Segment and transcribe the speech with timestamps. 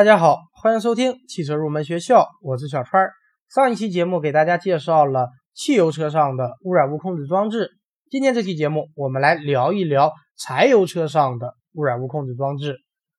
[0.00, 3.10] 大家好，欢迎收听汽车入门学校，我是小川。
[3.50, 7.68] 上一期节目给大家介绍了汽油车上的污染物控制装置，
[8.08, 12.78] 今天这期节目我们来聊一聊柴油车上的污染物控制装置。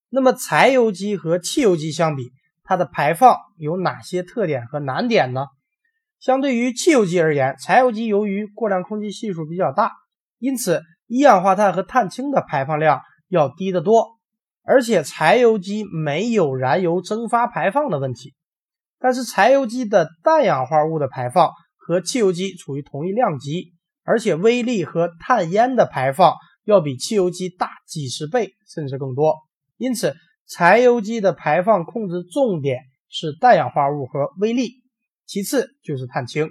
[0.09, 2.31] 那么柴油机和汽油机相比，
[2.63, 5.45] 它的排放有哪些特点和难点呢？
[6.19, 9.91] 相对于汽油机而言，柴油机由于过量空气系数比较大，
[10.39, 14.17] 因此一氧化碳和碳氢的排放量要低得多。
[14.63, 18.33] 而且柴油机没有燃油蒸发排放的问题，
[18.99, 23.73] 但是柴油机的氮氧化物的排放和汽油机处于同一量级，
[24.03, 29.35] 而且微粒和碳烟的排放要比汽油机大几十倍甚至更多。
[29.77, 30.15] 因此，
[30.47, 34.83] 柴油机的排放控制重点是氮氧化物和微粒，
[35.25, 36.49] 其次就是碳氢。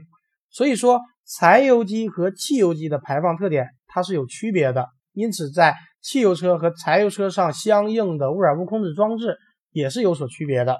[0.50, 4.88] 所以说，柴油机和汽油机的排放特点它是有区别的。
[5.20, 9.36] 因此，在汽油车和柴油车上相应的污染物控制装置
[9.70, 10.78] 也是有所区别的。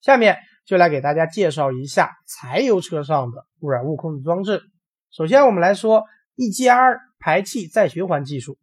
[0.00, 4.62] 下面就来给大家介绍一下柴油车上的污染物控制装置。
[5.10, 6.04] 首先，我们来说
[6.36, 8.56] EGR 排气再循环技术。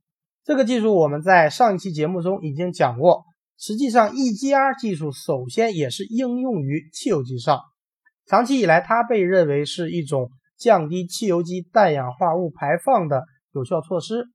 [0.43, 3.25] 这个技术我们在上一期节目中已经讲过。
[3.59, 7.59] 实际上，EGR 技术首先也是应用于汽油机上。
[8.25, 14.25] 长期以来，它被认为是一种降低汽油机氮氧化物排放的有效措施。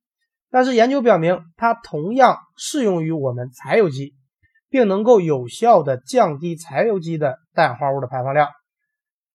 [0.52, 4.12] 但是研究表明，它同样适用于我们柴油机，
[4.68, 8.50] 并能够有效的降低柴油机的氮氧化物的排放量。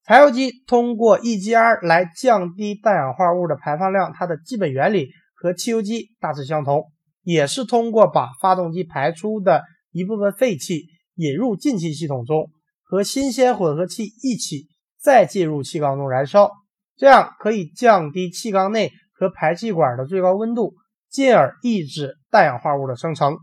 [0.06, 6.84] 柴油机通过 EGR 来降低氮氧化物的排放量，它的基本原理和汽油机大致相同，
[7.24, 12.52] 也是通过把发动机排出的一部分废气引入进气系统中，
[12.84, 14.68] 和新鲜混合气一起
[15.02, 16.52] 再进入气缸中燃烧，
[16.96, 20.76] 这样可以降低气缸内和排气管的最高温度。
[21.10, 23.38] 进而抑制氮氧化物的生成。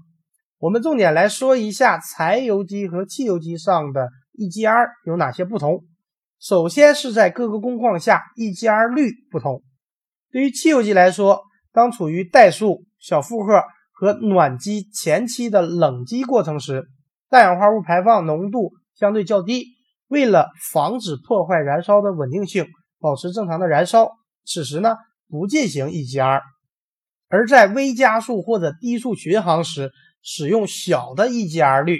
[0.58, 5.84] 我们重点来说一下柴油机和汽油机上的 EGR 有哪些不同。
[6.40, 9.62] 首先是在各个工况下 EGR 率不同。
[10.30, 11.42] 对于汽油机来说，
[11.72, 16.84] 当处于怠速、小负荷和暖机前期的冷机过程时，
[17.28, 19.66] 氮氧化物排放浓度相对较低。
[20.08, 22.66] 为了防止破坏燃烧的稳定性，
[23.00, 24.10] 保持正常的燃烧，
[24.44, 24.96] 此时呢
[25.28, 26.40] 不进行 EGR。
[27.34, 29.90] 而在微加速或者低速巡航时，
[30.22, 31.98] 使用小的 EGR 率，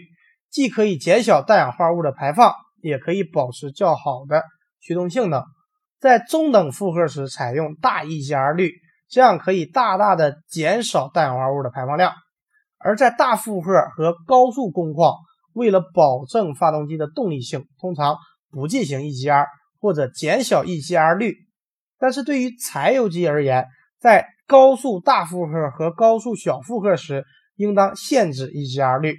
[0.49, 4.45] 既可以减小氮氧化物的排放，也可以保持较好的
[4.81, 5.43] 驱动性能。
[5.99, 8.75] 在中等负荷时，采用大 EGR 率，
[9.09, 12.13] 这样可以大大的减少氮氧化物的排放量。
[12.79, 15.17] 而在大负荷和高速工况，
[15.53, 18.19] 为了保证发动机的动力性，通常
[18.53, 19.47] 不进行 EGR
[19.81, 21.35] 或者减小 EGR 率。
[21.99, 23.67] 但是对于柴油机而言，
[23.99, 27.25] 在高速大负荷和高速小负荷时，
[27.57, 29.17] 应当限制 EGR 率，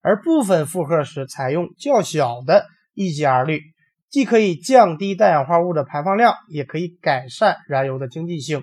[0.00, 3.60] 而部分负荷时采用较小的 EGR 率，
[4.08, 8.62] 既可以降低氮氧化物的排放量，也可以改善燃油的经济性。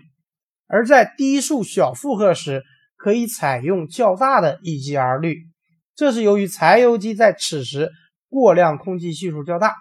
[0.68, 2.64] 而在低速小负荷时，
[2.96, 5.38] 可以采用较大的 EGR 率，
[5.96, 7.92] 这是由于柴油机在此时
[8.30, 9.76] 过量空气系数较大，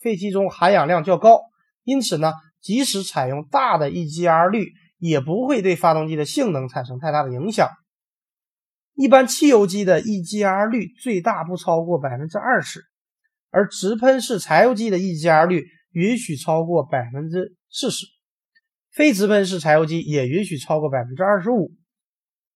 [0.00, 1.40] 废气中含氧量较高，
[1.84, 2.32] 因此呢，
[2.62, 4.72] 即使采用大的 EGR 率。
[4.98, 7.68] 也不会对发动机的性能产生太大的影响。
[8.94, 12.80] 一般汽油机的 EGR 率最大不超过百分之二十，
[13.50, 18.06] 而直喷式柴油机的 EGR 率允许超过百分之四十，
[18.90, 21.72] 非直喷式柴油机也允许超过百分之二十五。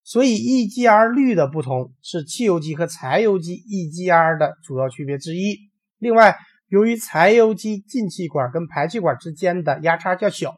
[0.02, 5.58] 所以 EGR 率的不同是汽油机和柴油机 EGR 的主要区别之一。
[5.98, 10.56] 另外，由于柴油机进气管跟排气管之间的压差较小。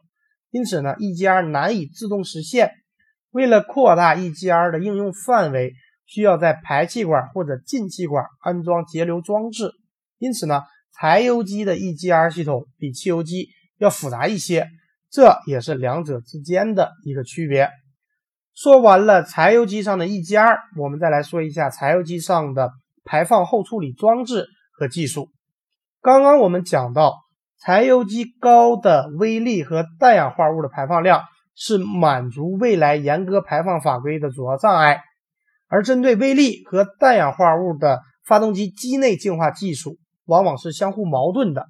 [0.53, 2.69] 因此呢，EGR 难以自动实现。
[3.31, 5.73] 为了扩大 EGR 的应用范围，
[6.05, 9.71] 需要在排气管或者进气管安装节流装置。
[10.19, 10.61] 因此呢，
[10.93, 13.49] 柴油机的 EGR 系统比汽油机
[13.79, 14.69] 要复杂一些，
[15.09, 17.71] 这也是两者之间的一个区别。
[18.53, 22.71] 说完了柴油机上的 EGR，我们再来说一下柴油机上的
[23.03, 24.45] 排放后处理装置
[24.77, 25.31] 和技术。
[25.99, 27.23] 刚刚我们讲到。
[27.65, 31.23] 柴油机高的微粒和氮氧化物的排放量
[31.55, 34.99] 是满足未来严格排放法规的主要障碍，
[35.69, 41.67] 而针对微粒和氮氧化物的发动机机内净化技术往往是相互矛盾的。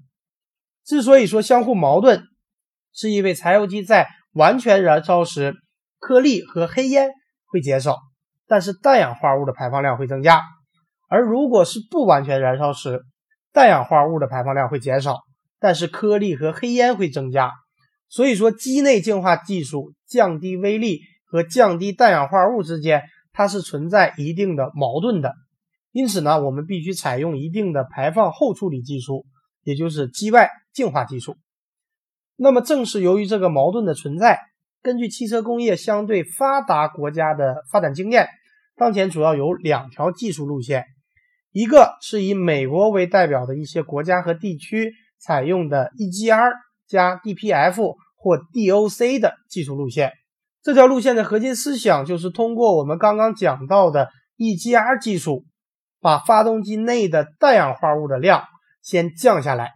[0.84, 2.24] 之所以说相互矛盾，
[2.92, 5.54] 是因为柴油机在完全燃烧时，
[6.00, 7.12] 颗粒和黑烟
[7.46, 8.00] 会减少，
[8.48, 10.40] 但是氮氧化物的排放量会增加；
[11.08, 13.04] 而如果是不完全燃烧时，
[13.52, 15.20] 氮氧化物的排放量会减少。
[15.64, 17.50] 但是颗粒和黑烟会增加，
[18.10, 25.34] 所以说机内净化技术降低微粒和降低氮氧化物之间，它是存在一定的矛盾的。
[25.94, 29.26] 因此呢，我们必须采用一定的排放后处理技术，
[29.64, 31.38] 也就是机外净化技术。
[32.36, 34.42] 那么，正是由于这个矛盾的存在，
[34.82, 38.28] 根据汽车工业相对发达国家的发展经验，
[38.76, 40.84] 当前主要有两条技术路线，
[41.54, 44.92] 一个是以美国为代表的一些国家和地区
[45.24, 46.52] 采用的 EGR
[46.88, 50.12] 加 DPF 或 DOC 的技术路线。
[50.62, 55.46] 这条路线的核心思想就是通过我们刚刚讲到的 EGR 技术，
[56.00, 58.44] 把发动机内的氮氧化物的量
[58.82, 59.72] 先降下来，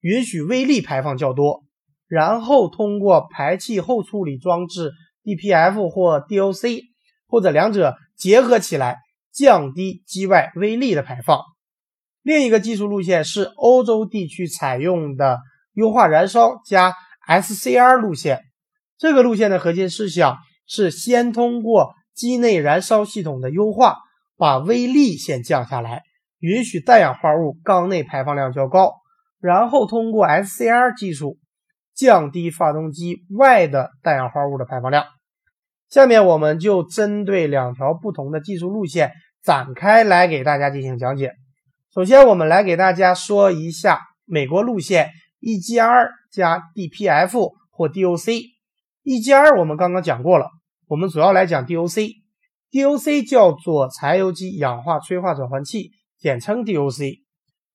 [0.00, 1.64] 允许微粒排放较多。
[2.06, 4.92] 然后通过排气后处理装置
[5.24, 6.82] DPF 或 DOC，
[7.26, 8.96] 或者两者结合起来，
[9.30, 11.42] 降低机外微粒的排放。
[12.28, 15.38] 另一个技术路线是欧洲地区采用的
[15.72, 16.92] 优化燃烧加
[17.26, 18.42] SCR 路线。
[18.98, 20.36] 这个路线的核心思想
[20.66, 23.96] 是先通过机内燃烧系统的优化，
[24.36, 26.02] 把微粒先降下来，
[26.38, 28.96] 允许氮氧化物缸内排放量较高，
[29.40, 31.38] 然后通过 SCR 技术。
[31.94, 35.04] 降低发动机外的氮氧化物的排放量。
[35.88, 39.10] 下面我们就针对两条不同的技术路线
[39.42, 41.32] 展开来给大家进行讲解。
[41.98, 45.10] 首先，我们来给大家说一下美国路线
[45.40, 48.40] EGR 加 DPF 或 DOC。
[49.02, 50.46] EGR 我们刚刚讲过了，
[50.86, 52.12] 我们主要来讲 DOC。
[52.70, 55.90] DOC 叫做柴油机氧化催化转换器，
[56.20, 57.16] 简称 DOC，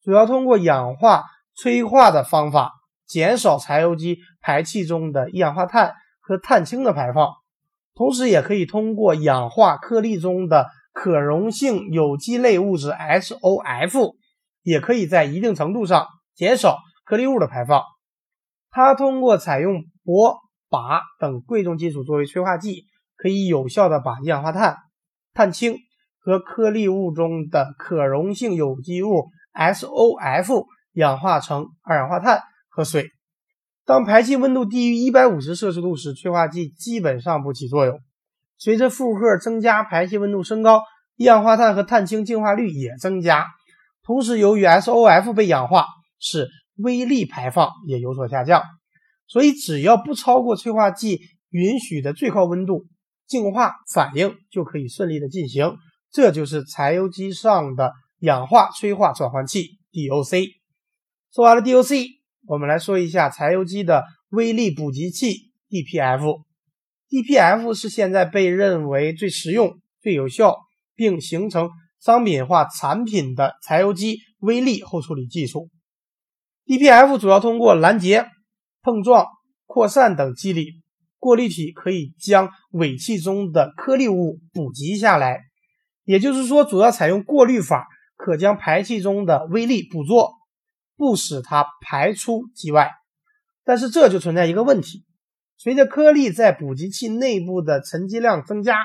[0.02, 2.72] 主要通过氧化催化的方法。
[3.06, 7.28] 减少柴油机排气中的一氧化碳和碳氢的排放，
[7.94, 14.16] 同时也可以通过氧化颗粒中的可溶性有机类物质 SOF，
[14.62, 17.82] 也可以在一定程度上减少颗粒物的排放。
[18.70, 20.38] 它通过采用铂、
[20.70, 22.86] 钯等贵重金属作为催化剂，
[23.18, 24.78] 可以有效的把一氧化碳、
[25.34, 25.76] 碳氢
[26.20, 32.42] 和颗粒物中的可溶性有机物 SOF 氧化成二氧化碳。
[32.76, 33.12] 和水，
[33.86, 38.00] 当排气温度低于一百五十摄氏度时，催化剂基本上不起作用。
[38.64, 40.84] 随着负荷增加，排气温度升高，
[41.18, 43.46] 一氧化碳和碳氢净化率也增加。
[44.04, 45.86] 同时，由于 SOF 被氧化，
[46.18, 48.64] 使微粒排放也有所下降。
[49.28, 51.20] 所以，只要不超过催化剂
[51.50, 52.86] 允许的最高温度，
[53.28, 55.76] 净化反应就可以顺利的进行。
[56.10, 60.48] 这就是柴油机上的氧化催化转换器 DOC。
[61.34, 62.06] 说完了 DOC。
[62.48, 66.44] 我们来说一下柴油机的微粒补给器 DPF。
[67.14, 70.58] DPF 是现在被认为最实用、最有效，
[70.96, 71.70] 并形成
[72.00, 75.70] 商品化产品的柴油机微粒后处理技术。
[76.66, 78.26] DPF 主要通过拦截、
[78.82, 79.28] 碰撞、
[79.68, 80.82] 扩散等机理，
[81.20, 85.42] 过滤体可以将尾气中的颗粒物补给下来。
[86.06, 87.86] 也就是说，主要采用过滤法，
[88.18, 90.32] 可将排气中的微粒捕捉。
[90.96, 92.90] 不使它排出机外，
[93.64, 95.04] 但是这就存在一个问题：
[95.64, 98.80] 随着颗粒在补给器内部的沉积量增加，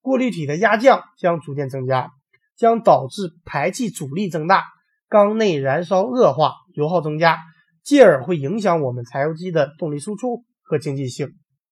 [0.00, 2.10] 过滤体的压降将逐渐增加，
[2.56, 4.62] 将导致排气阻力增大，
[5.08, 7.38] 缸内燃烧恶化，油耗增加，
[7.82, 11.26] 继而会影响我们柴油机的动力输出和经济性。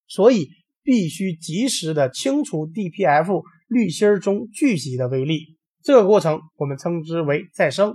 [0.08, 0.49] 所以
[0.82, 7.94] 必须及时的清除 DPF 滤芯中聚集的微粒，这个过程我们称之为再生。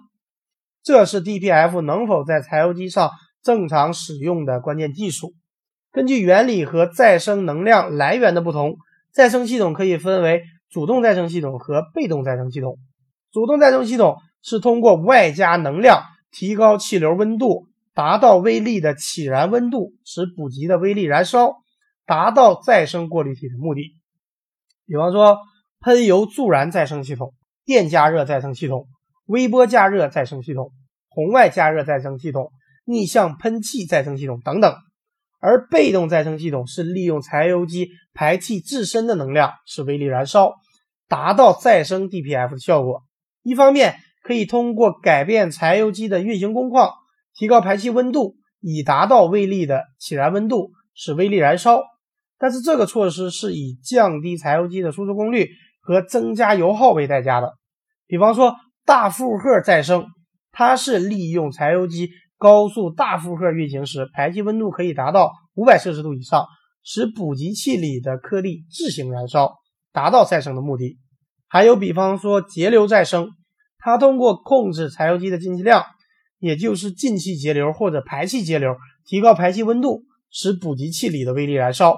[0.81, 3.09] 这是 DPF 能否在柴油机上
[3.43, 5.33] 正常使用的关键技术。
[5.95, 8.75] 根据原理和再生能量来源的不同，
[9.13, 12.77] 再生系统可以分为主动再生系统和被动再生系统。
[13.31, 21.53] 主动再生系统是通过外加能量提高气流温度，达到微粒的起燃温度，使补给的微粒燃烧，
[22.05, 23.95] 达到再生过滤体的目的。
[24.85, 25.37] 比方说，
[25.79, 27.33] 喷油助燃再生系统、
[27.63, 28.85] 电加热再生系统。
[29.27, 30.73] 微波加热再生系统、
[31.07, 32.51] 红外加热再生系统、
[32.83, 34.75] 逆向喷气再生系统等等，
[35.45, 40.53] 而被动再生系统是利用柴油机排气自身的能量，使微粒燃烧，
[41.07, 43.03] 达到再生 DPF 的效果。
[43.43, 46.91] 一方面可以通过改变柴油机的运行工况，
[47.35, 51.83] 提高排气温度，以达到微粒的起燃温度，使微粒燃烧。
[52.39, 55.49] 但是这个措施是以降低柴油机的输出功率
[55.79, 57.53] 和增加油耗为代价的。
[58.07, 58.55] 比方说。
[58.87, 60.05] 大负荷再生，
[60.51, 66.45] 它是利用柴油机高速大负荷运行时，排气温度可以达到五百摄氏度以上，
[66.83, 69.55] 使补给器里的颗粒自行燃烧，
[69.91, 70.97] 达到再生的目的。
[71.47, 73.29] 还有，比方说节流再生，
[73.77, 75.83] 它通过控制柴油机的进气量，
[76.39, 78.75] 也就是进气节流或者排气节流，
[79.05, 81.95] 提高排气温度，使补给器里的微粒燃烧。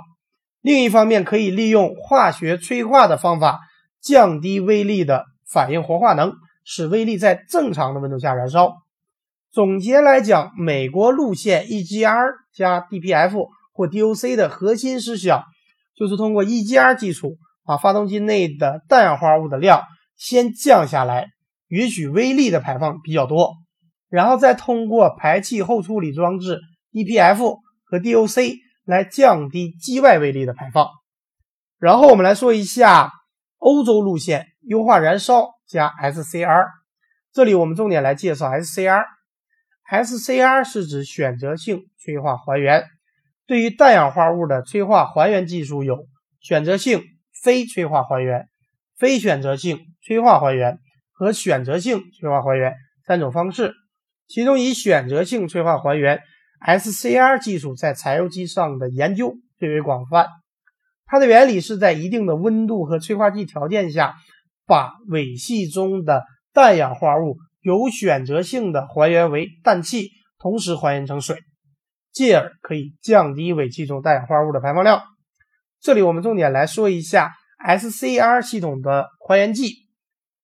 [0.62, 3.62] 另一方面，可以利用化学催化的方法，
[4.02, 6.34] 降低微粒的反应活化能。
[6.70, 8.74] 使微粒在正常的温度下燃烧。
[9.58, 15.42] 总结来讲，美国路线 EGR 加 DPF 或 DOC 的核心思想
[15.96, 19.82] 就是通过 EGR 技术，把发动机内的氮氧化物的量
[20.16, 21.30] 先降下来，
[21.70, 23.56] 允许微粒的排放比较多，
[24.10, 26.60] 然后再通过排气后处理装置
[26.92, 30.88] DPF 和 DOC 来降低机外微粒的排放。
[31.80, 33.10] 然后我们来说一下
[33.58, 36.68] 欧洲路线优化燃烧加 SCR，
[37.34, 39.17] 这里我们重点来介绍 SCR。
[39.90, 42.84] SCR 是指选择性催化还原，
[43.46, 46.08] 对于氮氧化物的催化还原技术有
[46.42, 47.04] 选择性
[47.42, 48.50] 非催化还原、
[48.98, 50.80] 非选择性催化还原
[51.14, 52.74] 和选择性催化还原
[53.06, 53.74] 三种方式。
[54.28, 56.20] 其中以选择性催化还原
[56.66, 60.28] SCR 技术在柴油机上的研究最为广泛。
[61.06, 64.16] 它的原理是在一定的温度和催化剂条件下，
[64.66, 67.38] 把尾气中的氮氧化物。
[67.68, 71.36] 有选择性的还原为氮气，同时还原成水，
[72.14, 75.02] 进而可以降低尾气中氮氧化物的排放量。
[75.82, 77.34] 这里我们重点来说一下
[77.68, 79.74] SCR 系统的还原剂。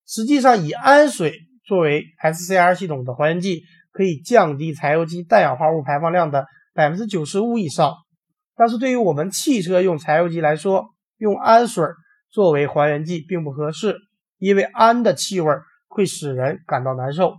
[0.06, 1.34] 实际上，以氨水
[1.66, 3.62] 作为 SCR 系统的还原剂，
[3.94, 7.94] 可以降低柴油机氮氧化物排放量的百分之九十五以上。
[8.54, 10.88] 但是对于我们汽车用柴油机来说，
[11.20, 11.86] 用氨水
[12.30, 13.96] 作为还原剂并不合适，
[14.40, 15.50] 因为氨的气味。
[15.94, 17.36] 会使人感到难受，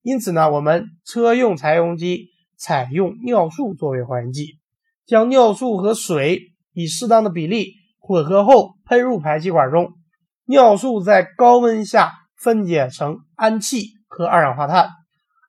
[0.00, 4.58] 因此呢，我们车用柴油机采用尿素作为还原剂，
[5.04, 6.40] 将尿素和水
[6.72, 9.92] 以适当的比例混合后喷入排气管中，
[10.46, 14.88] 尿素在高温下分解成氨气和二氧化碳，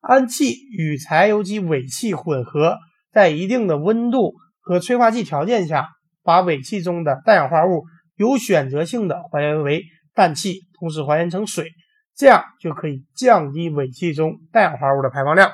[0.02, 2.80] 氨气与柴油机尾气混合，
[3.14, 5.88] 在一定的温度和催化剂条件下，
[6.22, 7.86] 把尾气中的氮氧化物
[8.18, 11.72] 有选择性的还原为氮气，同时还原成水。
[12.16, 15.52] 这样就可以降低尾气中氮氧化物的排放量。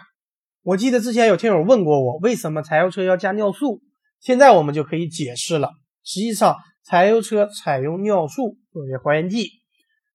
[0.63, 3.81] 我记得之前有听友问过我，为什么柴油车要加尿素？
[4.19, 5.71] 现在我们就可以解释了。
[6.03, 9.49] 实际上，柴油车采用尿素作为还原剂，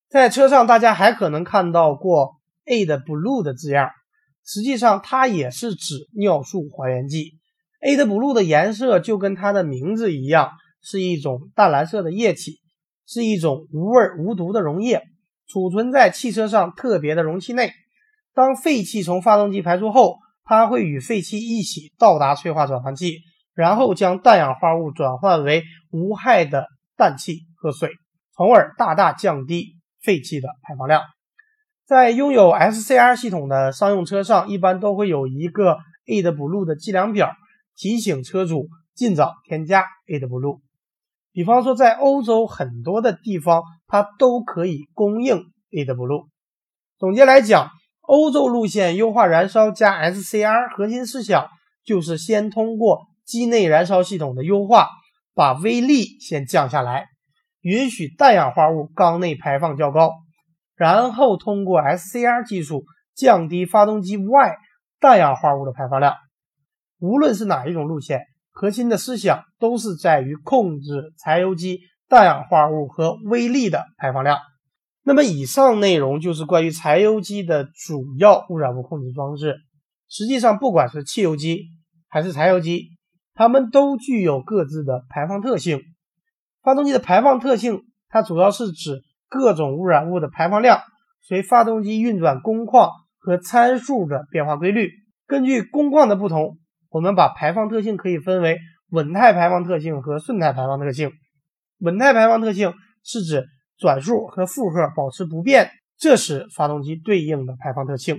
[0.08, 2.32] 在车上大家还可能看到过
[2.66, 3.90] AdBlue 的字样，
[4.44, 7.38] 实际上它也是指尿素还原剂。
[7.80, 10.50] AdBlue 的颜色就跟它的名字一样，
[10.82, 12.60] 是一种淡蓝色的液体，
[13.06, 15.02] 是一种无味无毒的溶液。
[15.52, 17.72] 储存在汽车上特别的容器内，
[18.32, 23.18] 当废气从发动机排出后，它会与废气一起到达催化转换器，
[23.52, 27.90] 然后将氮氧化物转换为无害的氮气和水，
[28.34, 31.02] 从而大大降低废气的排放量。
[31.84, 37.30] 在拥有 SCR 系统的商用车上，一般都会有一个 AdBlue 的计量表，
[37.76, 40.60] 提醒车主尽早添加 AdBlue。
[41.34, 46.28] 比方说，在欧洲很多的地方，它都可以供应 AdBlue。
[46.96, 47.68] 总结来讲，
[48.00, 51.46] 欧洲路线优化燃烧加 SCR 核心思想
[51.84, 54.88] 就是先通过机内燃烧系统的优化，
[55.34, 57.04] 把微粒先降下来，
[57.60, 60.12] 允许氮氧化物缸内排放较高，
[60.74, 62.84] 然后通过 SCR 技术
[63.14, 64.56] 降低发动机外
[65.00, 66.14] 氮氧化物的排放量。
[66.98, 68.22] 无论是哪一种路线。
[68.54, 71.80] 核心的思想都是在于控制柴油机
[72.12, 74.36] 氮氧化物和微粒的排放量。
[75.02, 79.56] 那么，以上内容就是关于柴油机的主要污染物控制装置。
[80.10, 81.68] 实际上，不管是汽油机
[82.10, 82.90] 还是柴油机，
[83.32, 85.80] 它们都具有各自的排放特性。
[86.62, 89.00] 发动机的排放特性，它主要是指
[89.30, 90.82] 各种污染物的排放量
[91.22, 94.90] 随发动机运转工况和参数的变化规律。
[95.26, 96.58] 根据工况的不同。
[96.90, 98.58] 我们把排放特性可以分为
[98.90, 101.10] 稳态排放特性和顺态排放特性。
[101.82, 102.72] 稳态排放特性
[103.04, 103.44] 是指
[103.76, 108.16] 转速和负荷保持不变，这时发动机对应的排放特性；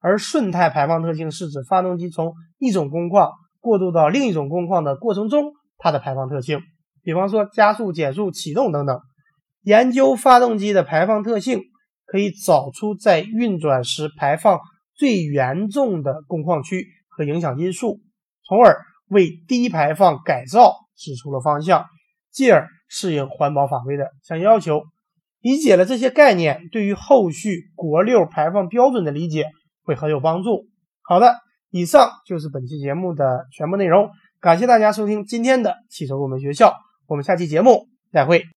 [0.00, 6.60] 而顺态排放特性是指发动机从一种工况过渡到另一种工况的过程中它的排放特性。
[7.02, 9.00] 比方说加速、减速、启动等等。
[9.62, 11.60] 研究发动机的排放特性，
[12.06, 14.60] 可以找出在运转时排放
[14.94, 16.86] 最严重的工况区。
[17.14, 18.00] 和影响因素，
[18.48, 18.80] 从而
[19.10, 21.84] 为低排放改造指出了方向，
[22.32, 24.82] 进而适应环保法规的相应要求。
[25.40, 29.46] 理解了这些概念，对于后续国六排放标准的理解
[29.82, 30.66] 会很有帮助。
[31.00, 31.34] 好的，
[31.70, 36.74] 以上就是本期节目的全部内容，感谢大家收听今天的汽车入门学校，
[37.08, 38.44] 我们下期节目再会。